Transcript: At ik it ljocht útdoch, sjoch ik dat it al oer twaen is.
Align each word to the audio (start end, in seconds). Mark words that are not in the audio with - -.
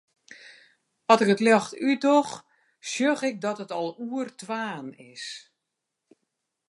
At 1.11 1.21
ik 1.23 1.31
it 1.35 1.43
ljocht 1.45 1.73
útdoch, 1.89 2.31
sjoch 2.89 3.23
ik 3.29 3.37
dat 3.45 3.61
it 3.63 3.71
al 3.79 3.89
oer 4.07 4.27
twaen 4.41 4.87
is. 5.13 5.25